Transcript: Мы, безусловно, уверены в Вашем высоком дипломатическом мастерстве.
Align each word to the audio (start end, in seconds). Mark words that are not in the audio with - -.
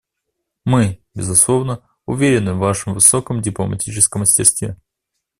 Мы, 0.65 0.99
безусловно, 1.13 1.87
уверены 2.07 2.55
в 2.55 2.57
Вашем 2.57 2.95
высоком 2.95 3.39
дипломатическом 3.43 4.21
мастерстве. 4.21 4.75